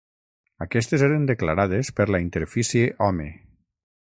[0.65, 3.33] Aquestes eren declarades per la interfície Home.